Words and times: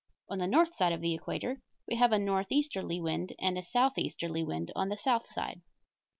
On 0.29 0.39
the 0.39 0.47
north 0.47 0.75
side 0.75 0.93
of 0.93 1.01
the 1.01 1.13
equator 1.13 1.61
we 1.87 1.95
have 1.95 2.11
a 2.11 2.17
northeasterly 2.17 2.99
wind, 2.99 3.33
and 3.37 3.55
a 3.55 3.61
southeasterly 3.61 4.43
wind 4.43 4.71
on 4.75 4.89
the 4.89 4.97
south 4.97 5.27
side. 5.29 5.61